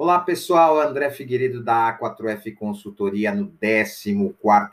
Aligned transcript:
Olá, 0.00 0.20
pessoal. 0.20 0.80
André 0.80 1.10
Figueiredo 1.10 1.60
da 1.60 1.98
A4F 1.98 2.54
Consultoria 2.54 3.34
no 3.34 3.48
14 3.48 4.16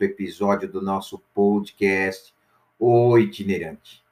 episódio 0.01 0.71
do 0.71 0.83
nosso 0.83 1.17
podcast 1.33 2.31
O 2.77 3.17
Itinerante. 3.17 4.03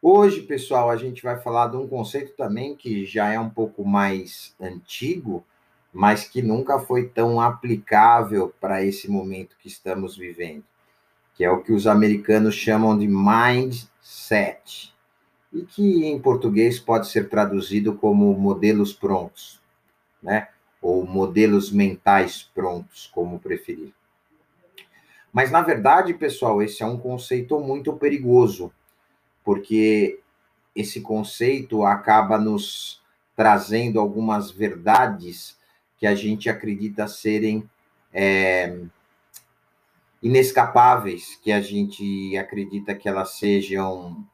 Hoje, 0.00 0.40
pessoal, 0.40 0.88
a 0.88 0.96
gente 0.96 1.22
vai 1.22 1.38
falar 1.38 1.66
de 1.66 1.76
um 1.76 1.86
conceito 1.86 2.32
também 2.38 2.74
que 2.74 3.04
já 3.04 3.30
é 3.30 3.38
um 3.38 3.50
pouco 3.50 3.84
mais 3.84 4.56
antigo, 4.58 5.44
mas 5.92 6.24
que 6.24 6.40
nunca 6.40 6.78
foi 6.78 7.06
tão 7.06 7.38
aplicável 7.38 8.50
para 8.58 8.82
esse 8.82 9.10
momento 9.10 9.58
que 9.60 9.68
estamos 9.68 10.16
vivendo, 10.16 10.64
que 11.34 11.44
é 11.44 11.50
o 11.50 11.62
que 11.62 11.70
os 11.70 11.86
americanos 11.86 12.54
chamam 12.54 12.96
de 12.96 13.06
mindset, 13.06 14.94
e 15.52 15.66
que 15.66 16.06
em 16.06 16.18
português 16.18 16.80
pode 16.80 17.08
ser 17.08 17.28
traduzido 17.28 17.94
como 17.94 18.32
modelos 18.32 18.94
prontos 18.94 19.60
né? 20.22 20.48
Ou 20.80 21.06
modelos 21.06 21.70
mentais 21.70 22.42
prontos, 22.54 23.10
como 23.12 23.38
preferir. 23.38 23.92
Mas, 25.32 25.50
na 25.50 25.62
verdade, 25.62 26.14
pessoal, 26.14 26.62
esse 26.62 26.82
é 26.82 26.86
um 26.86 26.98
conceito 26.98 27.58
muito 27.60 27.92
perigoso, 27.92 28.72
porque 29.44 30.18
esse 30.74 31.00
conceito 31.00 31.84
acaba 31.84 32.38
nos 32.38 33.00
trazendo 33.36 34.00
algumas 34.00 34.50
verdades 34.50 35.56
que 35.98 36.06
a 36.06 36.14
gente 36.14 36.48
acredita 36.48 37.06
serem 37.06 37.68
é, 38.12 38.80
inescapáveis, 40.22 41.38
que 41.42 41.52
a 41.52 41.60
gente 41.60 42.36
acredita 42.36 42.94
que 42.94 43.08
elas 43.08 43.38
sejam 43.38 44.26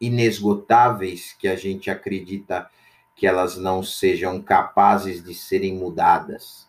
inesgotáveis, 0.00 1.34
que 1.38 1.48
a 1.48 1.56
gente 1.56 1.90
acredita 1.90 2.70
que 3.18 3.26
elas 3.26 3.56
não 3.56 3.82
sejam 3.82 4.40
capazes 4.40 5.22
de 5.22 5.34
serem 5.34 5.74
mudadas. 5.74 6.68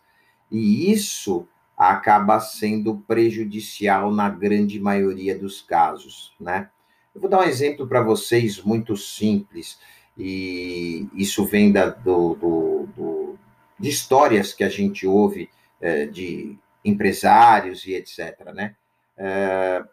E 0.51 0.91
isso 0.91 1.47
acaba 1.77 2.39
sendo 2.39 2.97
prejudicial 3.07 4.11
na 4.11 4.27
grande 4.29 4.79
maioria 4.79 5.37
dos 5.37 5.61
casos, 5.61 6.33
né? 6.39 6.69
Eu 7.13 7.21
vou 7.21 7.29
dar 7.29 7.39
um 7.41 7.43
exemplo 7.43 7.87
para 7.87 8.01
vocês 8.01 8.61
muito 8.61 8.97
simples, 8.97 9.79
e 10.17 11.07
isso 11.13 11.45
vem 11.45 11.71
da, 11.71 11.89
do, 11.89 12.33
do, 12.33 12.89
do, 12.97 13.39
de 13.79 13.89
histórias 13.89 14.51
que 14.51 14.63
a 14.63 14.69
gente 14.69 15.05
ouve 15.05 15.49
é, 15.79 16.07
de 16.07 16.57
empresários 16.83 17.85
e 17.85 17.93
etc. 17.93 18.53
Né? 18.53 18.75
É, 19.15 19.83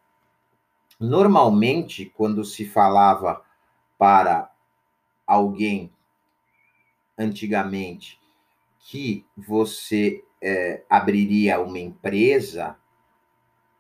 normalmente, 0.99 2.13
quando 2.17 2.45
se 2.45 2.65
falava 2.65 3.43
para 3.99 4.51
alguém 5.27 5.93
antigamente 7.19 8.21
que 8.79 9.25
você 9.37 10.23
é, 10.41 10.83
abriria 10.89 11.61
uma 11.61 11.79
empresa 11.79 12.77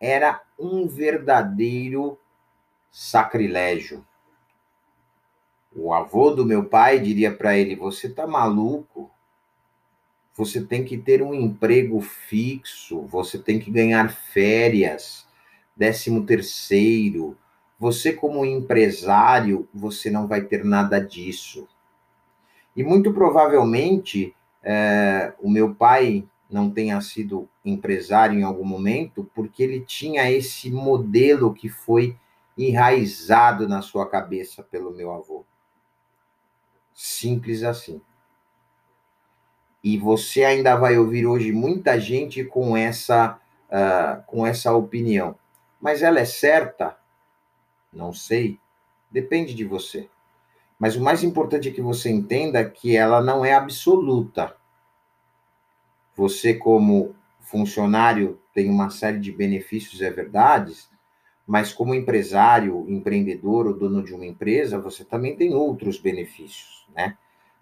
era 0.01 0.42
um 0.59 0.87
verdadeiro 0.87 2.19
sacrilégio. 2.91 4.05
O 5.75 5.92
avô 5.92 6.31
do 6.31 6.45
meu 6.45 6.64
pai 6.64 6.98
diria 6.98 7.34
para 7.34 7.57
ele: 7.57 7.77
Você 7.77 8.09
tá 8.09 8.27
maluco? 8.27 9.11
Você 10.34 10.62
tem 10.62 10.84
que 10.84 10.98
ter 10.98 11.23
um 11.23 11.33
emprego 11.33 12.01
fixo, 12.01 13.01
você 13.03 13.39
tem 13.39 13.59
que 13.59 13.70
ganhar 13.70 14.11
férias, 14.11 15.27
décimo 15.75 16.27
terceiro. 16.27 17.37
Você, 17.79 18.12
como 18.12 18.45
empresário, 18.45 19.69
você 19.73 20.11
não 20.11 20.27
vai 20.27 20.42
ter 20.42 20.64
nada 20.64 20.98
disso. 20.98 21.67
E 22.77 22.85
muito 22.85 23.13
provavelmente 23.13 24.37
é, 24.63 25.33
o 25.41 25.49
meu 25.49 25.75
pai 25.75 26.29
não 26.51 26.71
tenha 26.71 27.01
sido 27.01 27.49
empresário 27.65 28.39
em 28.39 28.43
algum 28.43 28.65
momento, 28.65 29.29
porque 29.35 29.63
ele 29.63 29.81
tinha 29.81 30.31
esse 30.31 30.70
modelo 30.70 31.55
que 31.55 31.69
foi 31.69 32.17
enraizado 32.57 33.69
na 33.69 33.83
sua 33.83 34.09
cabeça 34.09 34.63
pelo 34.63 34.92
meu 34.92 35.13
avô. 35.13 35.45
Simples 36.95 37.63
assim. 37.63 38.01
E 39.83 39.98
você 39.98 40.45
ainda 40.45 40.75
vai 40.77 40.98
ouvir 40.98 41.27
hoje 41.27 41.53
muita 41.53 41.98
gente 42.01 42.42
com 42.45 42.77
essa, 42.77 43.39
uh, 43.69 44.23
com 44.27 44.47
essa 44.47 44.75
opinião. 44.75 45.39
Mas 45.81 46.03
ela 46.03 46.19
é 46.19 46.25
certa? 46.25 46.97
Não 47.92 48.13
sei. 48.13 48.59
Depende 49.11 49.55
de 49.55 49.65
você. 49.65 50.09
Mas 50.79 50.95
o 50.95 51.03
mais 51.03 51.23
importante 51.23 51.69
é 51.69 51.73
que 51.73 51.81
você 51.81 52.11
entenda 52.11 52.64
que 52.69 52.97
ela 52.97 53.23
não 53.23 53.45
é 53.45 53.55
absoluta. 53.55 54.55
Você, 56.14 56.55
como 56.55 57.14
funcionário, 57.41 58.39
tem 58.55 58.69
uma 58.69 58.91
série 58.91 59.19
de 59.19 59.33
benefícios, 59.33 60.03
é 60.03 60.11
verdade, 60.11 60.75
mas 61.47 61.73
como 61.73 61.95
empresário, 61.95 62.85
empreendedor 62.89 63.67
ou 63.67 63.75
dono 63.75 64.03
de 64.03 64.13
uma 64.15 64.27
empresa, 64.27 64.79
você 64.79 65.05
também 65.05 65.36
tem 65.36 65.55
outros 65.55 65.98
benefícios, 65.98 66.86
né? 66.95 67.17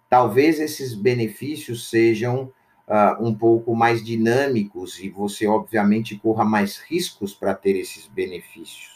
Talvez 0.09 0.59
esses 0.59 0.93
benefícios 0.93 1.89
sejam 1.89 2.51
uh, 2.87 3.25
um 3.25 3.33
pouco 3.33 3.75
mais 3.75 4.03
dinâmicos 4.03 4.99
e 4.99 5.09
você, 5.09 5.47
obviamente, 5.47 6.17
corra 6.17 6.45
mais 6.45 6.77
riscos 6.77 7.33
para 7.33 7.53
ter 7.53 7.75
esses 7.75 8.07
benefícios 8.07 8.95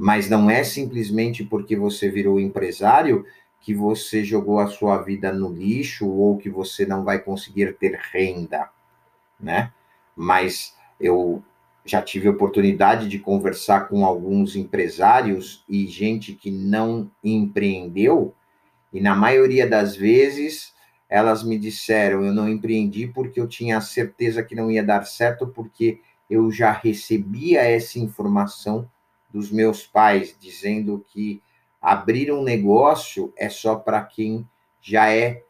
mas 0.00 0.30
não 0.30 0.48
é 0.48 0.64
simplesmente 0.64 1.44
porque 1.44 1.76
você 1.76 2.08
virou 2.08 2.40
empresário 2.40 3.26
que 3.60 3.74
você 3.74 4.24
jogou 4.24 4.58
a 4.58 4.66
sua 4.66 4.96
vida 5.02 5.30
no 5.30 5.52
lixo 5.52 6.08
ou 6.08 6.38
que 6.38 6.48
você 6.48 6.86
não 6.86 7.04
vai 7.04 7.18
conseguir 7.18 7.74
ter 7.74 8.00
renda, 8.10 8.70
né? 9.38 9.70
Mas 10.16 10.74
eu 10.98 11.42
já 11.84 12.00
tive 12.00 12.30
oportunidade 12.30 13.10
de 13.10 13.18
conversar 13.18 13.90
com 13.90 14.06
alguns 14.06 14.56
empresários 14.56 15.62
e 15.68 15.86
gente 15.86 16.32
que 16.32 16.50
não 16.50 17.10
empreendeu, 17.22 18.34
e 18.90 19.02
na 19.02 19.14
maioria 19.14 19.68
das 19.68 19.94
vezes 19.94 20.72
elas 21.10 21.44
me 21.44 21.58
disseram: 21.58 22.24
eu 22.24 22.32
não 22.32 22.48
empreendi 22.48 23.06
porque 23.06 23.38
eu 23.38 23.46
tinha 23.46 23.78
certeza 23.82 24.42
que 24.42 24.54
não 24.54 24.70
ia 24.70 24.82
dar 24.82 25.04
certo, 25.04 25.46
porque 25.46 26.00
eu 26.30 26.50
já 26.50 26.72
recebia 26.72 27.60
essa 27.60 27.98
informação 27.98 28.88
dos 29.32 29.50
meus 29.50 29.86
pais 29.86 30.36
dizendo 30.38 31.04
que 31.08 31.42
abrir 31.80 32.32
um 32.32 32.42
negócio 32.42 33.32
é 33.36 33.48
só 33.48 33.76
para 33.76 34.02
quem 34.02 34.46
já 34.80 35.10
é 35.10 35.42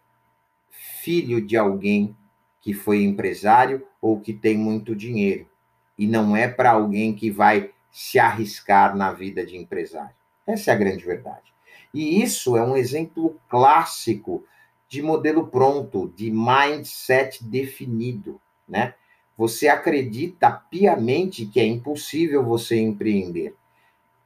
filho 0.70 1.44
de 1.44 1.56
alguém 1.56 2.16
que 2.60 2.74
foi 2.74 3.02
empresário 3.02 3.86
ou 4.00 4.20
que 4.20 4.32
tem 4.32 4.56
muito 4.56 4.94
dinheiro. 4.94 5.48
E 5.96 6.06
não 6.06 6.36
é 6.36 6.48
para 6.48 6.72
alguém 6.72 7.14
que 7.14 7.30
vai 7.30 7.70
se 7.90 8.18
arriscar 8.18 8.96
na 8.96 9.12
vida 9.12 9.44
de 9.44 9.56
empresário. 9.56 10.14
Essa 10.46 10.70
é 10.70 10.74
a 10.74 10.78
grande 10.78 11.04
verdade. 11.04 11.52
E 11.92 12.22
isso 12.22 12.56
é 12.56 12.62
um 12.62 12.76
exemplo 12.76 13.38
clássico 13.48 14.44
de 14.88 15.02
modelo 15.02 15.46
pronto, 15.46 16.12
de 16.16 16.30
mindset 16.30 17.44
definido, 17.44 18.40
né? 18.68 18.94
Você 19.36 19.68
acredita 19.68 20.50
piamente 20.50 21.46
que 21.46 21.60
é 21.60 21.66
impossível 21.66 22.44
você 22.44 22.78
empreender. 22.78 23.54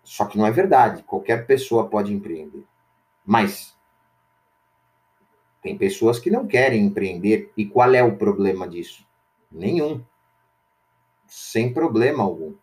Só 0.05 0.27
que 0.27 0.39
não 0.39 0.47
é 0.47 0.51
verdade. 0.51 1.03
Qualquer 1.03 1.47
pessoa 1.47 1.89
pode 1.89 2.13
empreender. 2.13 2.65
Mas 3.25 3.75
tem 5.63 5.77
pessoas 5.79 6.19
que 6.19 6.31
não 6.31 6.47
querem 6.47 6.85
empreender. 6.85 7.51
E 7.57 7.65
qual 7.65 7.95
é 7.95 8.03
o 8.03 8.17
problema 8.17 8.69
disso? 8.69 9.05
Nenhum. 9.51 10.05
Sem 11.27 11.73
problema 11.73 12.23
algum. 12.23 12.55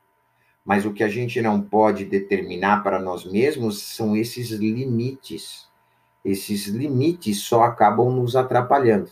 Mas 0.64 0.86
o 0.86 0.94
que 0.94 1.04
a 1.04 1.10
gente 1.10 1.42
não 1.42 1.60
pode 1.60 2.06
determinar 2.06 2.84
para 2.84 3.00
nós 3.00 3.26
mesmos 3.26 3.82
são 3.82 4.16
esses 4.16 4.52
limites. 4.52 5.68
Esses 6.24 6.68
limites 6.68 7.40
só 7.40 7.64
acabam 7.64 8.12
nos 8.12 8.36
atrapalhando. 8.36 9.10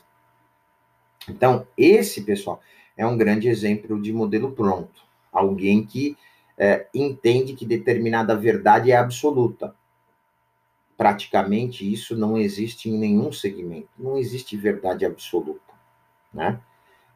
Então, 1.28 1.66
esse, 1.75 2.22
pessoal, 2.22 2.62
é 2.96 3.06
um 3.06 3.18
grande 3.18 3.48
exemplo 3.48 4.00
de 4.00 4.14
modelo 4.14 4.52
pronto. 4.52 5.02
Alguém 5.32 5.84
que 5.84 6.16
é, 6.60 6.88
entende 6.94 7.54
que 7.56 7.66
determinada 7.66 8.36
verdade 8.36 8.92
é 8.92 8.98
absoluta. 8.98 9.74
Praticamente 10.98 11.90
isso 11.90 12.18
não 12.18 12.38
existe 12.38 12.90
em 12.90 12.98
nenhum 12.98 13.32
segmento. 13.32 13.88
Não 13.98 14.18
existe 14.18 14.58
verdade 14.58 15.06
absoluta. 15.06 15.74
Né? 16.34 16.60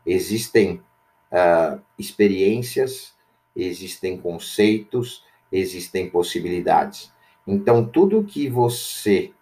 Existem 0.05 0.81
uh, 1.29 1.81
experiências, 1.99 3.13
existem 3.53 4.17
conceitos, 4.17 5.25
existem 5.51 6.09
possibilidades. 6.09 7.11
Então, 7.45 7.85
tudo 7.85 8.23
que 8.23 8.49
você 8.49 9.33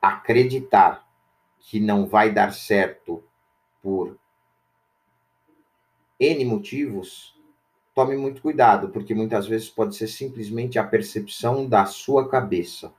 acreditar 0.00 1.04
que 1.58 1.80
não 1.80 2.06
vai 2.06 2.30
dar 2.30 2.52
certo 2.52 3.24
por 3.82 4.16
N 6.20 6.44
motivos, 6.44 7.33
tome 7.94 8.16
muito 8.16 8.42
cuidado, 8.42 8.88
porque 8.88 9.14
muitas 9.14 9.46
vezes 9.46 9.70
pode 9.70 9.94
ser 9.94 10.08
simplesmente 10.08 10.78
a 10.78 10.84
percepção 10.84 11.68
da 11.68 11.86
sua 11.86 12.28
cabeça. 12.28 12.92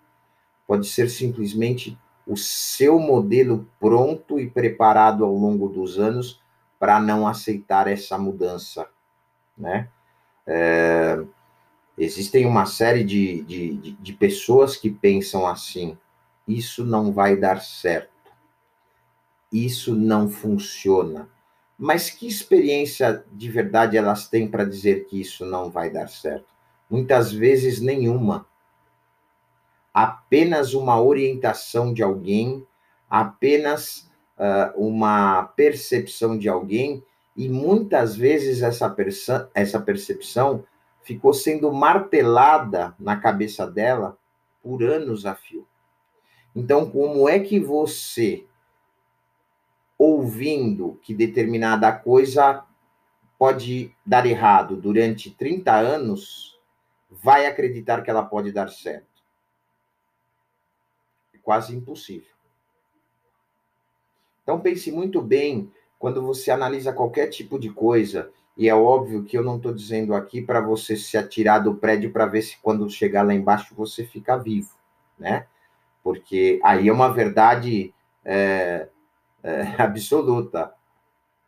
Pode 0.65 0.88
ser 0.88 1.09
simplesmente 1.09 1.97
o 2.25 2.36
seu 2.36 2.97
modelo 2.97 3.68
pronto 3.80 4.39
e 4.39 4.50
preparado 4.50 5.24
ao 5.24 5.33
longo 5.36 5.68
dos 5.68 6.00
anos 6.00 6.42
para 6.80 7.00
não 7.00 7.27
aceitar 7.27 7.88
essa 7.88 8.18
mudança, 8.18 8.88
né? 9.57 9.89
É, 10.47 11.24
existem 11.98 12.45
uma 12.45 12.65
série 12.65 13.03
de, 13.03 13.44
de, 13.44 13.75
de, 13.77 13.91
de 13.91 14.13
pessoas 14.13 14.75
que 14.75 14.89
pensam 14.89 15.45
assim: 15.45 15.98
isso 16.48 16.83
não 16.86 17.12
vai 17.12 17.36
dar 17.36 17.62
certo, 17.62 18.31
isso 19.51 19.95
não 19.95 20.30
funciona. 20.30 21.30
Mas 21.77 22.10
que 22.10 22.27
experiência 22.27 23.25
de 23.31 23.50
verdade 23.50 23.98
elas 23.98 24.27
têm 24.27 24.48
para 24.48 24.63
dizer 24.63 25.06
que 25.06 25.19
isso 25.19 25.45
não 25.45 25.69
vai 25.69 25.89
dar 25.89 26.07
certo? 26.07 26.45
Muitas 26.89 27.31
vezes 27.33 27.81
nenhuma. 27.81 28.45
Apenas 29.94 30.74
uma 30.74 31.01
orientação 31.01 31.94
de 31.94 32.01
alguém, 32.01 32.66
apenas 33.10 34.10
uh, 34.38 34.77
uma 34.77 35.44
percepção 35.44 36.38
de 36.38 36.48
alguém, 36.48 37.04
e 37.36 37.50
muitas 37.50 38.16
vezes 38.16 38.62
essa, 38.62 38.95
essa 39.54 39.80
percepção 39.80 40.63
ficou 41.01 41.33
sendo 41.33 41.72
martelada 41.72 42.95
na 42.98 43.18
cabeça 43.18 43.68
dela 43.68 44.18
por 44.63 44.83
anos 44.83 45.25
a 45.25 45.36
fio. 45.36 45.68
Então, 46.56 46.89
como 46.89 47.27
é 47.27 47.39
que 47.39 47.60
você 47.60 48.45
ouvindo 49.97 51.00
que 51.01 51.13
determinada 51.13 51.92
coisa 51.92 52.63
pode 53.38 53.94
dar 54.06 54.25
errado 54.25 54.75
durante 54.75 55.31
30 55.31 55.74
anos, 55.74 56.59
vai 57.09 57.45
acreditar 57.45 58.01
que 58.01 58.09
ela 58.09 58.24
pode 58.24 58.51
dar 58.51 58.69
certo. 58.69 59.24
É 61.33 61.38
quase 61.38 61.75
impossível. 61.75 62.33
Então 64.44 64.59
pense 64.59 64.92
muito 64.92 65.21
bem 65.21 65.71
quando 65.98 66.21
você 66.21 66.51
analisa 66.51 66.94
qualquer 66.94 67.27
tipo 67.27 67.57
de 67.57 67.69
coisa, 67.71 68.31
e 68.57 68.69
é 68.69 68.75
óbvio 68.75 69.24
que 69.24 69.38
eu 69.38 69.44
não 69.44 69.57
estou 69.57 69.74
dizendo 69.74 70.13
aqui 70.13 70.41
para 70.41 70.62
você 70.62 70.95
se 70.95 71.18
atirar 71.18 71.63
do 71.63 71.75
prédio 71.75 72.12
para 72.12 72.25
ver 72.25 72.41
se 72.41 72.57
quando 72.62 72.89
chegar 72.89 73.24
lá 73.24 73.33
embaixo 73.33 73.75
você 73.75 74.06
fica 74.06 74.38
vivo, 74.38 74.71
né? 75.18 75.48
Porque 76.03 76.59
aí 76.63 76.88
é 76.88 76.94
uma 76.94 77.12
verdade 77.12 77.94
é, 78.24 78.88
é, 79.45 79.62
absoluta. 79.81 80.74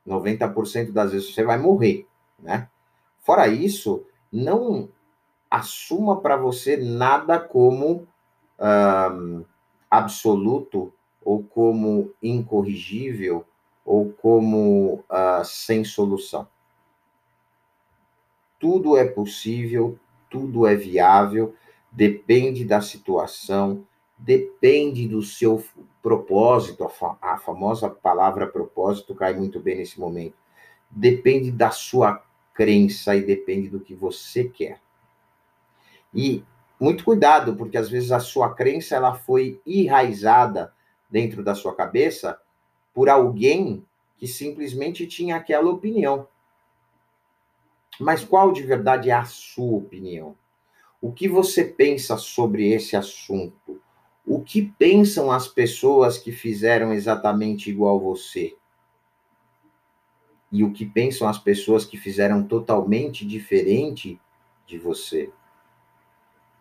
90% 0.08 0.92
das 0.92 1.12
vezes 1.12 1.34
você 1.34 1.44
vai 1.44 1.58
morrer, 1.58 2.08
né? 2.40 2.70
Fora 3.24 3.48
isso, 3.48 4.06
não 4.32 4.88
assuma 5.52 6.22
para 6.22 6.38
você 6.38 6.78
nada 6.78 7.40
como 7.40 8.08
um, 8.58 9.44
absoluto 9.92 10.94
ou 11.24 11.44
como 11.44 12.14
incorrigível 12.24 13.46
ou 13.86 14.14
como 14.14 15.04
uh, 15.10 15.44
sem 15.44 15.84
solução. 15.84 16.48
Tudo 18.60 18.96
é 18.96 19.06
possível, 19.06 20.00
tudo 20.30 20.66
é 20.66 20.76
viável, 20.76 21.54
depende 21.92 22.64
da 22.64 22.82
situação, 22.82 23.86
depende 24.18 25.08
do 25.08 25.22
seu 25.22 25.64
propósito, 26.02 26.84
a, 26.84 26.90
fa 26.90 27.18
a, 27.22 27.38
famosa 27.38 27.90
palavra 27.90 28.48
propósito 28.48 29.14
cai 29.14 29.34
muito 29.34 29.60
bem 29.60 29.78
nesse 29.78 30.00
momento. 30.00 30.36
Depende 30.90 31.52
da 31.52 31.70
sua 31.70 32.24
crença 32.54 33.16
e 33.16 33.22
depende 33.22 33.70
do 33.70 33.80
que 33.80 33.94
você 33.94 34.46
quer. 34.46 34.82
E 36.14 36.44
muito 36.80 37.04
cuidado, 37.04 37.56
porque 37.56 37.78
às 37.78 37.90
vezes 37.90 38.12
a 38.12 38.20
sua 38.20 38.54
crença 38.54 38.96
ela 38.96 39.14
foi 39.14 39.62
enraizada 39.66 40.74
dentro 41.10 41.44
da 41.44 41.54
sua 41.54 41.76
cabeça 41.76 42.40
por 42.94 43.10
alguém 43.10 43.86
que 44.18 44.28
simplesmente 44.28 45.06
tinha 45.06 45.36
aquela 45.36 45.70
opinião. 45.70 46.28
Mas 48.00 48.24
qual 48.24 48.52
de 48.52 48.64
verdade 48.64 49.10
é 49.10 49.14
a 49.14 49.26
sua 49.26 49.78
opinião? 49.78 50.36
O 51.00 51.12
que 51.12 51.28
você 51.28 51.64
pensa 51.64 52.18
sobre 52.18 52.72
esse 52.72 52.96
assunto? 52.96 53.77
Que 54.48 54.62
pensam 54.62 55.30
as 55.30 55.46
pessoas 55.46 56.18
que 56.18 56.32
fizeram 56.32 56.94
exatamente 56.94 57.70
igual 57.70 58.00
você? 58.00 58.56
E 60.50 60.64
o 60.64 60.72
que 60.72 60.86
pensam 60.86 61.28
as 61.28 61.38
pessoas 61.38 61.84
que 61.84 61.98
fizeram 61.98 62.42
totalmente 62.42 63.28
diferente 63.28 64.18
de 64.66 64.78
você? 64.78 65.30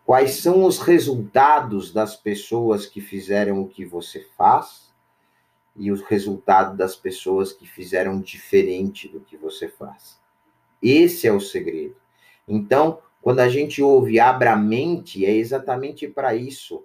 Quais 0.05 0.31
são 0.31 0.65
os 0.65 0.79
resultados 0.79 1.93
das 1.93 2.13
pessoas 2.13 2.85
que 2.85 2.99
fizeram 2.99 3.61
o 3.61 3.69
que 3.69 3.85
você 3.85 4.19
faz 4.37 4.93
e 5.73 5.89
os 5.89 6.01
resultados 6.01 6.77
das 6.77 6.93
pessoas 6.93 7.53
que 7.53 7.65
fizeram 7.65 8.19
diferente 8.19 9.07
do 9.07 9.21
que 9.21 9.37
você 9.37 9.69
faz? 9.69 10.19
Esse 10.83 11.25
é 11.25 11.31
o 11.31 11.39
segredo. 11.39 11.95
Então, 12.45 12.99
quando 13.21 13.39
a 13.39 13.47
gente 13.47 13.81
ouve 13.81 14.19
abra 14.19 14.53
a 14.53 14.57
mente, 14.57 15.25
é 15.25 15.31
exatamente 15.31 16.05
para 16.05 16.35
isso 16.35 16.83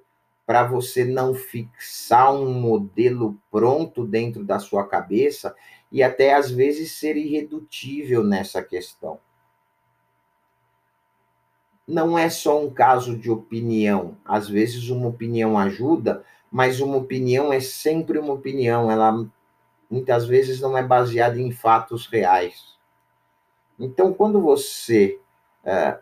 para 0.52 0.64
você 0.64 1.02
não 1.02 1.32
fixar 1.32 2.30
um 2.34 2.52
modelo 2.52 3.38
pronto 3.50 4.06
dentro 4.06 4.44
da 4.44 4.58
sua 4.58 4.86
cabeça 4.86 5.56
e 5.90 6.02
até 6.02 6.34
às 6.34 6.50
vezes 6.50 6.92
ser 6.92 7.16
irredutível 7.16 8.22
nessa 8.22 8.62
questão. 8.62 9.18
Não 11.88 12.18
é 12.18 12.28
só 12.28 12.62
um 12.62 12.68
caso 12.68 13.16
de 13.16 13.30
opinião. 13.30 14.14
Às 14.22 14.46
vezes 14.46 14.90
uma 14.90 15.08
opinião 15.08 15.56
ajuda, 15.56 16.22
mas 16.50 16.82
uma 16.82 16.98
opinião 16.98 17.50
é 17.50 17.58
sempre 17.58 18.18
uma 18.18 18.34
opinião. 18.34 18.90
Ela 18.90 19.26
muitas 19.90 20.26
vezes 20.26 20.60
não 20.60 20.76
é 20.76 20.82
baseada 20.82 21.40
em 21.40 21.50
fatos 21.50 22.06
reais. 22.06 22.76
Então, 23.78 24.12
quando 24.12 24.38
você 24.38 25.18
é, 25.64 25.98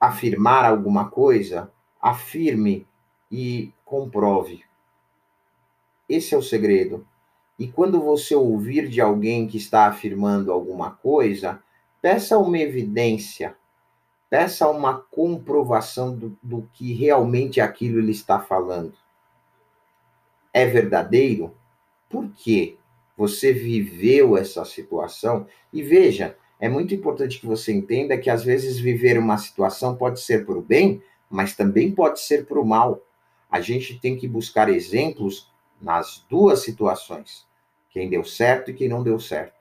afirmar 0.00 0.64
alguma 0.64 1.10
coisa, 1.10 1.70
afirme 2.00 2.88
e 3.30 3.72
comprove. 3.84 4.64
Esse 6.08 6.34
é 6.34 6.38
o 6.38 6.42
segredo. 6.42 7.06
E 7.58 7.68
quando 7.68 8.00
você 8.00 8.34
ouvir 8.34 8.88
de 8.88 9.00
alguém 9.00 9.46
que 9.46 9.58
está 9.58 9.86
afirmando 9.86 10.50
alguma 10.50 10.90
coisa, 10.90 11.62
peça 12.00 12.38
uma 12.38 12.58
evidência, 12.58 13.54
peça 14.28 14.68
uma 14.68 14.94
comprovação 14.98 16.16
do, 16.16 16.36
do 16.42 16.68
que 16.72 16.92
realmente 16.92 17.60
aquilo 17.60 17.98
ele 17.98 18.12
está 18.12 18.40
falando. 18.40 18.94
É 20.52 20.66
verdadeiro? 20.66 21.54
Por 22.08 22.30
quê? 22.32 22.76
Você 23.16 23.52
viveu 23.52 24.36
essa 24.36 24.64
situação? 24.64 25.46
E 25.72 25.82
veja, 25.82 26.36
é 26.58 26.68
muito 26.68 26.94
importante 26.94 27.38
que 27.38 27.46
você 27.46 27.72
entenda 27.72 28.18
que 28.18 28.30
às 28.30 28.42
vezes 28.42 28.78
viver 28.78 29.18
uma 29.18 29.38
situação 29.38 29.94
pode 29.94 30.20
ser 30.20 30.44
para 30.44 30.58
o 30.58 30.62
bem, 30.62 31.02
mas 31.28 31.54
também 31.54 31.92
pode 31.92 32.20
ser 32.20 32.46
para 32.46 32.58
o 32.58 32.66
mal 32.66 33.00
a 33.50 33.60
gente 33.60 33.98
tem 33.98 34.16
que 34.16 34.28
buscar 34.28 34.68
exemplos 34.68 35.50
nas 35.80 36.24
duas 36.28 36.60
situações, 36.60 37.46
quem 37.90 38.08
deu 38.08 38.24
certo 38.24 38.70
e 38.70 38.74
quem 38.74 38.88
não 38.88 39.02
deu 39.02 39.18
certo. 39.18 39.60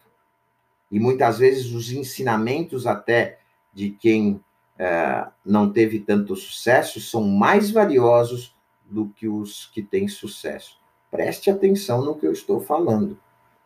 E 0.91 0.99
muitas 0.99 1.39
vezes 1.39 1.71
os 1.71 1.91
ensinamentos 1.91 2.85
até 2.85 3.39
de 3.73 3.91
quem 3.91 4.43
é, 4.77 5.27
não 5.45 5.71
teve 5.71 5.99
tanto 5.99 6.35
sucesso 6.35 6.99
são 6.99 7.23
mais 7.23 7.71
valiosos 7.71 8.55
do 8.85 9.07
que 9.09 9.27
os 9.27 9.67
que 9.67 9.81
têm 9.81 10.07
sucesso. 10.07 10.79
Preste 11.11 11.49
atenção 11.49 12.03
no 12.03 12.15
que 12.15 12.25
eu 12.25 12.31
estou 12.31 12.59
falando, 12.59 13.19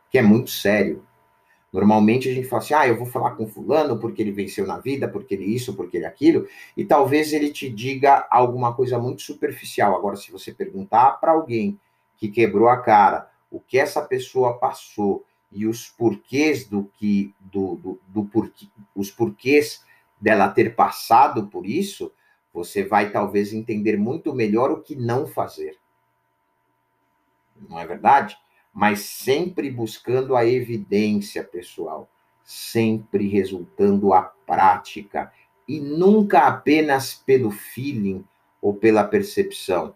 que 0.10 0.18
é 0.18 0.22
muito 0.22 0.50
sério. 0.50 1.06
Normalmente 1.74 2.30
a 2.30 2.34
gente 2.34 2.48
fala 2.48 2.62
assim: 2.62 2.74
ah, 2.76 2.88
eu 2.88 2.96
vou 2.96 3.08
falar 3.08 3.32
com 3.32 3.48
fulano 3.48 3.98
porque 4.00 4.22
ele 4.22 4.32
venceu 4.32 4.68
na 4.68 4.78
vida, 4.78 5.08
porque 5.08 5.34
ele 5.34 5.46
isso, 5.46 5.76
porque 5.76 5.98
ele 5.98 6.06
aquilo, 6.06 6.48
e 6.78 6.86
talvez 6.86 7.34
ele 7.34 7.52
te 7.52 7.68
diga 7.68 8.28
alguma 8.30 8.76
coisa 8.76 9.00
muito 9.00 9.24
superficial. 9.24 9.96
Agora, 9.96 10.16
se 10.16 10.32
você 10.32 10.54
perguntar 10.54 11.14
para 11.14 11.32
alguém 11.32 11.80
que 12.16 12.28
quebrou 12.28 12.70
a 12.70 12.78
cara, 12.78 13.28
o 13.50 13.60
que 13.60 13.80
essa 13.80 14.04
pessoa 14.04 14.60
passou 14.60 15.26
e 15.52 15.66
os 15.66 15.90
porquês 15.90 16.66
do 16.68 16.86
que 16.98 17.34
do, 17.40 17.76
do, 17.76 18.00
do 18.08 18.26
porquê, 18.26 18.68
os 18.96 19.10
porquês 19.10 19.84
dela 20.22 20.50
ter 20.50 20.76
passado 20.76 21.48
por 21.48 21.66
isso, 21.66 22.12
você 22.54 22.84
vai 22.84 23.12
talvez 23.12 23.52
entender 23.52 23.98
muito 23.98 24.34
melhor 24.34 24.72
o 24.72 24.82
que 24.82 24.96
não 24.96 25.26
fazer. 25.26 25.78
Não 27.68 27.80
é 27.80 27.86
verdade? 27.86 28.38
Mas 28.74 29.02
sempre 29.02 29.70
buscando 29.70 30.36
a 30.36 30.46
evidência 30.46 31.44
pessoal, 31.44 32.10
sempre 32.44 33.28
resultando 33.28 34.14
a 34.14 34.24
prática 34.24 35.32
e 35.68 35.80
nunca 35.80 36.48
apenas 36.48 37.14
pelo 37.14 37.52
feeling 37.52 38.26
ou 38.62 38.74
pela 38.74 39.04
percepção. 39.04 39.96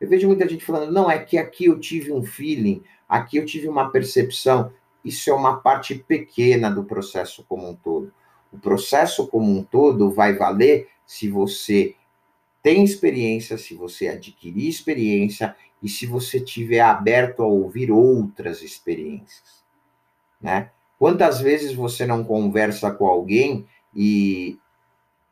Eu 0.00 0.08
vejo 0.08 0.26
muita 0.26 0.48
gente 0.48 0.64
falando, 0.64 0.92
não, 0.92 1.10
é 1.10 1.18
que 1.18 1.38
aqui 1.38 1.66
eu 1.66 1.78
tive 1.78 2.12
um 2.12 2.22
feeling, 2.22 2.82
aqui 3.08 3.36
eu 3.38 3.46
tive 3.46 3.68
uma 3.68 3.90
percepção. 3.90 4.72
Isso 5.04 5.30
é 5.30 5.32
uma 5.32 5.58
parte 5.58 5.94
pequena 5.94 6.68
do 6.68 6.84
processo 6.84 7.44
como 7.48 7.68
um 7.68 7.74
todo. 7.74 8.12
O 8.52 8.58
processo 8.58 9.26
como 9.28 9.50
um 9.50 9.62
todo 9.62 10.10
vai 10.10 10.34
valer 10.34 10.88
se 11.06 11.28
você 11.28 11.94
tem 12.62 12.82
experiência, 12.82 13.56
se 13.56 13.74
você 13.74 14.08
adquirir 14.08 14.68
experiência 14.68 15.54
e 15.86 15.88
se 15.88 16.04
você 16.04 16.40
tiver 16.40 16.80
aberto 16.80 17.44
a 17.44 17.46
ouvir 17.46 17.92
outras 17.92 18.60
experiências, 18.60 19.64
né? 20.40 20.72
Quantas 20.98 21.40
vezes 21.40 21.72
você 21.72 22.04
não 22.04 22.24
conversa 22.24 22.90
com 22.90 23.06
alguém 23.06 23.68
e 23.94 24.58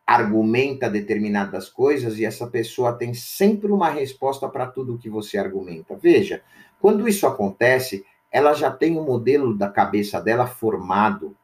argumenta 0.07 0.89
determinadas 0.89 1.69
coisas 1.69 2.21
e 2.21 2.25
essa 2.25 2.47
pessoa 2.47 2.93
tem 2.93 3.13
sempre 3.15 3.73
uma 3.73 3.91
resposta 3.91 4.49
para 4.49 4.69
tudo 4.69 4.97
que 4.97 5.11
você 5.11 5.39
argumenta? 5.39 5.97
Veja, 5.97 6.41
quando 6.81 7.09
isso 7.09 7.27
acontece, 7.27 8.07
ela 8.31 8.55
já 8.55 8.71
tem 8.71 8.97
o 8.97 9.01
um 9.01 9.05
modelo 9.05 9.59
da 9.59 9.69
cabeça 9.69 10.21
dela 10.21 10.47
formado. 10.47 11.37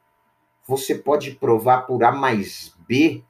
Você 0.69 0.95
pode 0.95 1.33
provar 1.33 1.81
por 1.81 2.05
A 2.05 2.13
mais 2.13 2.77
B 2.87 3.25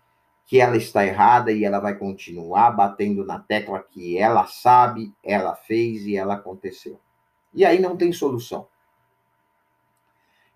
que 0.50 0.59
ela 0.59 0.76
está 0.76 1.07
errada 1.07 1.52
e 1.52 1.64
ela 1.64 1.78
vai 1.78 1.97
continuar 1.97 2.73
batendo 2.73 3.25
na 3.25 3.38
tecla 3.38 3.80
que 3.88 4.19
ela 4.19 4.49
sabe, 4.49 5.14
ela 5.23 5.54
fez 5.54 6.04
e 6.04 6.16
ela 6.16 6.35
aconteceu. 6.35 6.99
E 7.54 7.64
aí 7.64 7.78
não 7.78 7.97
tem 7.97 8.12
solução. 8.12 8.66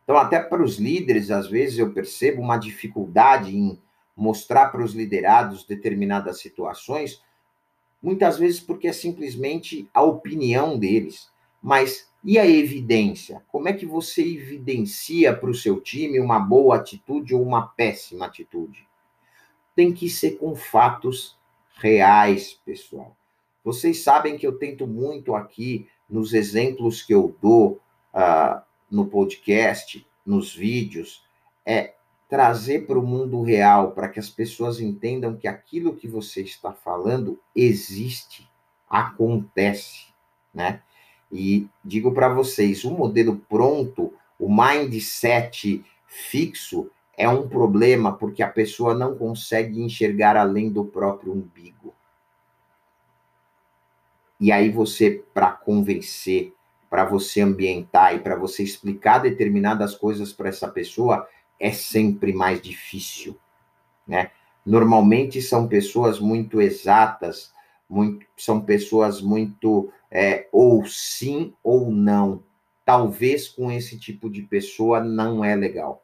Então, 0.02 0.16
até 0.16 0.40
para 0.40 0.64
os 0.64 0.78
líderes, 0.80 1.30
às 1.30 1.48
vezes 1.48 1.78
eu 1.78 1.92
percebo 1.92 2.42
uma 2.42 2.56
dificuldade 2.56 3.56
em 3.56 3.80
mostrar 4.16 4.70
para 4.70 4.82
os 4.82 4.94
liderados 4.94 5.64
determinadas 5.64 6.40
situações, 6.40 7.22
muitas 8.02 8.36
vezes 8.36 8.58
porque 8.58 8.88
é 8.88 8.92
simplesmente 8.92 9.88
a 9.94 10.02
opinião 10.02 10.76
deles. 10.76 11.30
Mas 11.62 12.10
e 12.24 12.36
a 12.36 12.44
evidência? 12.44 13.44
Como 13.46 13.68
é 13.68 13.72
que 13.72 13.86
você 13.86 14.22
evidencia 14.22 15.32
para 15.32 15.50
o 15.50 15.54
seu 15.54 15.80
time 15.80 16.18
uma 16.18 16.40
boa 16.40 16.74
atitude 16.74 17.32
ou 17.32 17.44
uma 17.44 17.68
péssima 17.68 18.26
atitude? 18.26 18.88
Tem 19.74 19.92
que 19.92 20.08
ser 20.08 20.32
com 20.32 20.54
fatos 20.54 21.36
reais, 21.76 22.58
pessoal. 22.64 23.16
Vocês 23.64 24.02
sabem 24.02 24.36
que 24.36 24.46
eu 24.46 24.58
tento 24.58 24.86
muito 24.86 25.34
aqui, 25.34 25.88
nos 26.08 26.34
exemplos 26.34 27.02
que 27.02 27.14
eu 27.14 27.34
dou 27.40 27.80
uh, 28.12 28.60
no 28.90 29.06
podcast, 29.06 30.06
nos 30.24 30.54
vídeos, 30.54 31.24
é 31.64 31.94
trazer 32.28 32.86
para 32.86 32.98
o 32.98 33.06
mundo 33.06 33.42
real, 33.42 33.92
para 33.92 34.08
que 34.08 34.18
as 34.18 34.28
pessoas 34.28 34.80
entendam 34.80 35.36
que 35.36 35.48
aquilo 35.48 35.94
que 35.94 36.08
você 36.08 36.42
está 36.42 36.72
falando 36.72 37.38
existe, 37.54 38.48
acontece, 38.88 40.06
né? 40.52 40.82
E 41.32 41.66
digo 41.84 42.12
para 42.12 42.28
vocês, 42.28 42.84
o 42.84 42.90
modelo 42.90 43.36
pronto, 43.48 44.12
o 44.38 44.48
mindset 44.48 45.84
fixo 46.06 46.90
é 47.16 47.28
um 47.28 47.48
problema 47.48 48.12
porque 48.12 48.42
a 48.42 48.48
pessoa 48.48 48.94
não 48.94 49.16
consegue 49.16 49.80
enxergar 49.80 50.36
além 50.36 50.70
do 50.70 50.84
próprio 50.84 51.32
umbigo. 51.32 51.94
E 54.40 54.52
aí 54.52 54.70
você 54.70 55.24
para 55.32 55.50
convencer, 55.52 56.52
para 56.90 57.04
você 57.04 57.40
ambientar 57.40 58.14
e 58.14 58.18
para 58.18 58.36
você 58.36 58.62
explicar 58.62 59.18
determinadas 59.18 59.94
coisas 59.94 60.32
para 60.32 60.48
essa 60.48 60.68
pessoa 60.68 61.26
é 61.58 61.72
sempre 61.72 62.32
mais 62.32 62.60
difícil, 62.60 63.36
né? 64.06 64.30
Normalmente 64.66 65.42
são 65.42 65.66
pessoas 65.66 66.20
muito 66.20 66.60
exatas, 66.60 67.52
muito, 67.88 68.26
são 68.36 68.60
pessoas 68.60 69.20
muito 69.20 69.92
é, 70.10 70.48
ou 70.52 70.86
sim 70.86 71.54
ou 71.62 71.90
não. 71.90 72.42
Talvez 72.84 73.48
com 73.48 73.72
esse 73.72 73.98
tipo 73.98 74.30
de 74.30 74.42
pessoa 74.42 75.02
não 75.02 75.44
é 75.44 75.56
legal, 75.56 76.03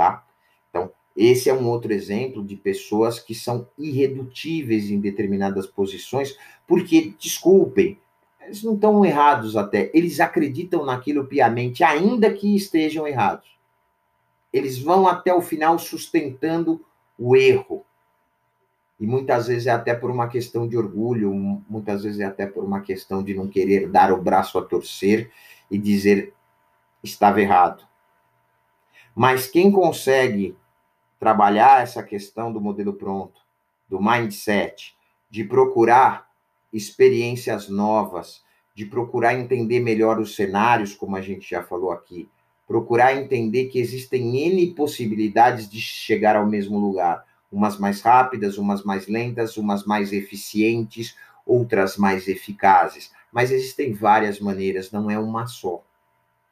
tá? 0.00 0.24
Então, 0.70 0.90
esse 1.14 1.50
é 1.50 1.54
um 1.54 1.68
outro 1.68 1.92
exemplo 1.92 2.42
de 2.42 2.56
pessoas 2.56 3.18
que 3.20 3.34
são 3.34 3.68
irredutíveis 3.78 4.90
em 4.90 4.98
determinadas 4.98 5.66
posições, 5.66 6.38
porque, 6.66 7.12
desculpem, 7.18 7.98
eles 8.40 8.62
não 8.62 8.74
estão 8.74 9.04
errados 9.04 9.58
até, 9.58 9.90
eles 9.92 10.18
acreditam 10.18 10.86
naquilo 10.86 11.26
piamente, 11.26 11.84
ainda 11.84 12.32
que 12.32 12.56
estejam 12.56 13.06
errados. 13.06 13.46
Eles 14.50 14.78
vão 14.78 15.06
até 15.06 15.34
o 15.34 15.42
final 15.42 15.78
sustentando 15.78 16.82
o 17.18 17.36
erro. 17.36 17.84
E 18.98 19.06
muitas 19.06 19.48
vezes 19.48 19.66
é 19.66 19.70
até 19.70 19.94
por 19.94 20.10
uma 20.10 20.28
questão 20.28 20.66
de 20.66 20.78
orgulho, 20.78 21.30
muitas 21.68 22.04
vezes 22.04 22.20
é 22.20 22.24
até 22.24 22.46
por 22.46 22.64
uma 22.64 22.80
questão 22.80 23.22
de 23.22 23.34
não 23.34 23.46
querer 23.46 23.86
dar 23.88 24.12
o 24.12 24.20
braço 24.20 24.58
a 24.58 24.62
torcer 24.62 25.30
e 25.70 25.76
dizer 25.76 26.32
estava 27.02 27.40
errado. 27.40 27.89
Mas 29.14 29.46
quem 29.46 29.70
consegue 29.70 30.56
trabalhar 31.18 31.82
essa 31.82 32.02
questão 32.02 32.52
do 32.52 32.60
modelo 32.60 32.94
pronto, 32.94 33.40
do 33.88 34.00
mindset, 34.00 34.96
de 35.28 35.44
procurar 35.44 36.28
experiências 36.72 37.68
novas, 37.68 38.42
de 38.74 38.86
procurar 38.86 39.34
entender 39.34 39.80
melhor 39.80 40.18
os 40.18 40.34
cenários, 40.34 40.94
como 40.94 41.16
a 41.16 41.20
gente 41.20 41.48
já 41.48 41.62
falou 41.62 41.92
aqui, 41.92 42.28
procurar 42.66 43.16
entender 43.16 43.66
que 43.66 43.78
existem 43.78 44.46
N 44.46 44.74
possibilidades 44.74 45.68
de 45.68 45.80
chegar 45.80 46.36
ao 46.36 46.46
mesmo 46.46 46.78
lugar, 46.78 47.24
umas 47.50 47.78
mais 47.78 48.00
rápidas, 48.00 48.58
umas 48.58 48.84
mais 48.84 49.08
lentas, 49.08 49.56
umas 49.56 49.84
mais 49.84 50.12
eficientes, 50.12 51.16
outras 51.44 51.96
mais 51.96 52.28
eficazes, 52.28 53.12
mas 53.32 53.50
existem 53.50 53.92
várias 53.92 54.38
maneiras, 54.38 54.92
não 54.92 55.10
é 55.10 55.18
uma 55.18 55.46
só, 55.46 55.82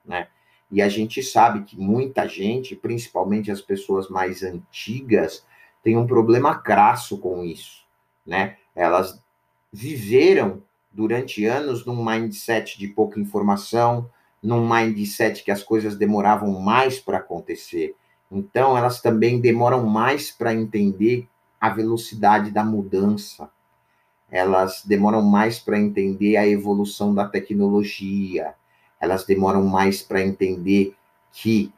né? 0.04 0.28
E 0.70 0.82
a 0.82 0.88
gente 0.88 1.22
sabe 1.22 1.64
que 1.64 1.78
muita 1.78 2.26
gente, 2.28 2.76
principalmente 2.76 3.50
as 3.50 3.60
pessoas 3.60 4.08
mais 4.08 4.42
antigas, 4.42 5.44
tem 5.82 5.96
um 5.96 6.06
problema 6.06 6.58
crasso 6.58 7.18
com 7.18 7.42
isso, 7.42 7.86
né? 8.26 8.56
Elas 8.74 9.22
viveram 9.72 10.62
durante 10.92 11.44
anos 11.46 11.86
num 11.86 12.04
mindset 12.04 12.78
de 12.78 12.88
pouca 12.88 13.20
informação, 13.20 14.10
num 14.42 14.68
mindset 14.68 15.42
que 15.42 15.50
as 15.50 15.62
coisas 15.62 15.96
demoravam 15.96 16.60
mais 16.60 17.00
para 17.00 17.18
acontecer. 17.18 17.94
Então, 18.30 18.76
elas 18.76 19.00
também 19.00 19.40
demoram 19.40 19.86
mais 19.86 20.30
para 20.30 20.52
entender 20.52 21.26
a 21.60 21.70
velocidade 21.70 22.50
da 22.50 22.62
mudança. 22.62 23.50
Elas 24.30 24.82
demoram 24.84 25.22
mais 25.22 25.58
para 25.58 25.78
entender 25.78 26.36
a 26.36 26.46
evolução 26.46 27.14
da 27.14 27.26
tecnologia. 27.26 28.54
Elas 29.00 29.24
demoram 29.24 29.64
mais 29.64 30.02
para 30.02 30.22
entender 30.22 30.94
que 31.32 31.72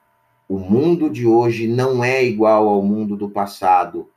o 0.49 0.59
mundo 0.59 1.09
de 1.09 1.27
hoje 1.27 1.69
não 1.69 2.03
é 2.03 2.25
igual 2.25 2.69
ao 2.69 2.83
mundo 2.83 3.17
do 3.17 3.29
passado. 3.29 4.09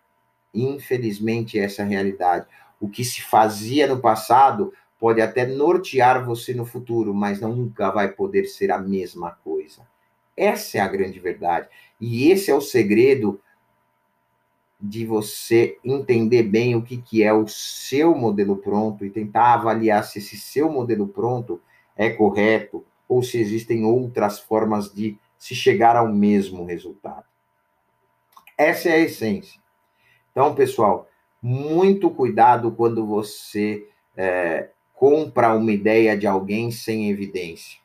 Infelizmente, 0.54 1.60
essa 1.60 1.82
é 1.82 1.86
a 1.86 1.88
realidade. 1.88 2.48
O 2.80 2.90
que 2.90 3.04
se 3.04 3.22
fazia 3.22 3.88
no 3.88 4.00
passado 4.00 4.74
pode 5.00 5.22
até 5.22 5.46
nortear 5.46 6.26
você 6.26 6.54
no 6.54 6.66
futuro, 6.66 7.14
mas 7.14 7.42
nunca 7.42 7.92
vai 7.92 8.08
poder 8.08 8.46
ser 8.46 8.72
a 8.72 8.78
mesma 8.78 9.32
coisa. 9.44 9.82
Essa 10.36 10.78
é 10.80 10.82
a 10.82 10.88
grande 10.88 11.20
verdade. 11.20 11.68
E 12.00 12.32
esse 12.32 12.50
é 12.50 12.56
o 12.56 12.62
segredo 12.62 13.40
de 14.80 15.06
você 15.06 15.78
entender 15.84 16.44
bem 16.44 16.76
o 16.76 16.82
que, 16.82 16.98
que 16.98 17.24
é 17.24 17.32
o 17.32 17.48
seu 17.48 18.16
modelo 18.16 18.58
pronto 18.58 19.06
e 19.06 19.10
tentar 19.10 19.54
avaliar 19.54 20.04
se 20.04 20.20
esse 20.20 20.36
seu 20.36 20.70
modelo 20.70 21.08
pronto 21.08 21.62
é 21.96 22.10
correto 22.10 22.84
ou 23.08 23.22
se 23.22 23.38
existem 23.38 23.86
outras 23.86 24.40
formas 24.40 24.94
de 24.94 25.18
se 25.38 25.54
chegar 25.54 25.96
ao 25.96 26.08
mesmo 26.08 26.66
resultado. 26.66 27.26
Essa 28.58 28.90
é 28.90 28.94
a 28.94 29.00
essência. 29.00 29.60
Então, 30.32 30.56
pessoal, 30.56 31.08
muito 31.42 32.10
cuidado 32.10 32.72
quando 32.72 33.06
você 33.06 33.88
é, 34.16 34.70
compra 34.94 35.54
uma 35.54 35.72
ideia 35.72 36.18
de 36.18 36.26
alguém 36.26 36.72
sem 36.72 37.10
evidência. 37.10 37.80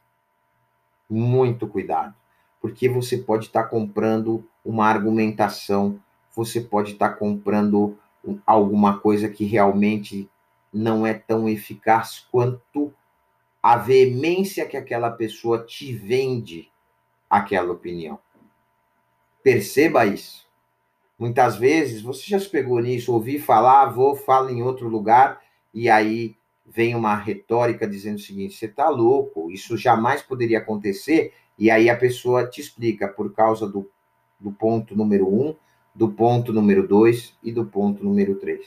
Muito 1.10 1.66
cuidado, 1.66 2.14
porque 2.60 2.88
você 2.88 3.18
pode 3.18 3.46
estar 3.46 3.64
tá 3.64 3.68
comprando 3.68 4.46
uma 4.64 4.86
argumentação, 4.86 5.98
você 6.36 6.60
pode 6.60 6.92
estar 6.92 7.08
tá 7.08 7.14
comprando 7.16 7.98
alguma 8.46 8.98
coisa 8.98 9.28
que 9.28 9.44
realmente 9.44 10.28
não 10.72 11.06
é 11.06 11.14
tão 11.14 11.48
eficaz 11.48 12.26
quanto 12.30 12.92
a 13.62 13.76
veemência 13.76 14.66
que 14.66 14.76
aquela 14.76 15.10
pessoa 15.10 15.64
te 15.64 15.92
vende 15.92 16.70
aquela 17.28 17.72
opinião. 17.72 18.18
Perceba 19.42 20.06
isso. 20.06 20.46
Muitas 21.18 21.56
vezes, 21.56 22.00
você 22.00 22.22
já 22.26 22.38
se 22.38 22.48
pegou 22.48 22.80
nisso, 22.80 23.12
ouvi 23.12 23.38
falar, 23.38 23.86
vou, 23.86 24.14
falo 24.14 24.50
em 24.50 24.62
outro 24.62 24.88
lugar, 24.88 25.42
e 25.74 25.88
aí 25.88 26.36
vem 26.64 26.94
uma 26.94 27.16
retórica 27.16 27.88
dizendo 27.88 28.16
o 28.16 28.20
seguinte: 28.20 28.54
você 28.54 28.66
está 28.66 28.88
louco, 28.88 29.50
isso 29.50 29.76
jamais 29.76 30.22
poderia 30.22 30.58
acontecer, 30.58 31.32
e 31.58 31.70
aí 31.70 31.90
a 31.90 31.96
pessoa 31.96 32.46
te 32.46 32.60
explica 32.60 33.08
por 33.08 33.32
causa 33.32 33.66
do, 33.66 33.90
do 34.38 34.52
ponto 34.52 34.96
número 34.96 35.28
um, 35.28 35.56
do 35.92 36.08
ponto 36.08 36.52
número 36.52 36.86
dois 36.86 37.36
e 37.42 37.50
do 37.50 37.64
ponto 37.66 38.04
número 38.04 38.36
três. 38.36 38.66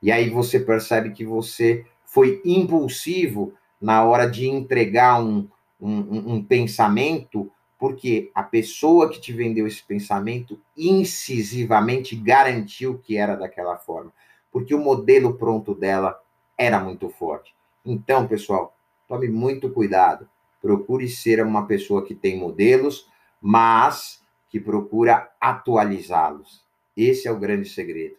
E 0.00 0.12
aí 0.12 0.30
você 0.30 0.60
percebe 0.60 1.10
que 1.10 1.24
você 1.24 1.84
foi 2.04 2.40
impulsivo 2.44 3.54
na 3.82 4.04
hora 4.04 4.30
de 4.30 4.48
entregar 4.48 5.20
um, 5.20 5.48
um, 5.80 6.34
um 6.34 6.44
pensamento 6.44 7.50
porque 7.82 8.30
a 8.32 8.44
pessoa 8.44 9.10
que 9.10 9.20
te 9.20 9.32
vendeu 9.32 9.66
esse 9.66 9.82
pensamento 9.82 10.56
incisivamente 10.76 12.14
garantiu 12.14 12.96
que 12.96 13.16
era 13.16 13.34
daquela 13.34 13.76
forma, 13.76 14.12
porque 14.52 14.72
o 14.72 14.78
modelo 14.78 15.34
pronto 15.34 15.74
dela 15.74 16.16
era 16.56 16.78
muito 16.78 17.08
forte. 17.08 17.52
Então, 17.84 18.28
pessoal, 18.28 18.76
tome 19.08 19.28
muito 19.28 19.68
cuidado. 19.68 20.28
Procure 20.60 21.08
ser 21.08 21.44
uma 21.44 21.66
pessoa 21.66 22.04
que 22.04 22.14
tem 22.14 22.38
modelos, 22.38 23.08
mas 23.40 24.22
que 24.48 24.60
procura 24.60 25.28
atualizá-los. 25.40 26.64
Esse 26.96 27.26
é 27.26 27.32
o 27.32 27.40
grande 27.40 27.68
segredo. 27.68 28.14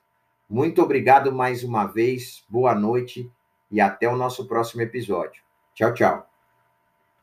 Muito 0.50 0.82
obrigado 0.82 1.32
mais 1.32 1.64
uma 1.64 1.86
vez, 1.86 2.44
boa 2.50 2.76
noite 2.76 3.32
e 3.72 3.80
até 3.80 4.10
o 4.10 4.18
nosso 4.18 4.46
próximo 4.46 4.82
episódio. 4.82 5.43
Tchau, 5.76 5.94
tchau. 5.94 6.33